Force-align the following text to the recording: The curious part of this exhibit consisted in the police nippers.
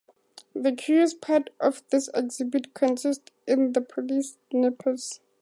The 0.55 0.71
curious 0.71 1.13
part 1.13 1.51
of 1.59 1.83
this 1.91 2.09
exhibit 2.15 2.73
consisted 2.73 3.29
in 3.45 3.73
the 3.73 3.81
police 3.81 4.39
nippers. 4.51 5.19